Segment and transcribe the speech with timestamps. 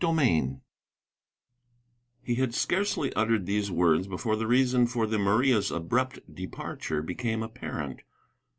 [0.03, 0.61] CHAPTER XX
[2.23, 7.43] He had scarcely uttered these words before the reason for the Maria's abrupt departure became
[7.43, 8.01] apparent.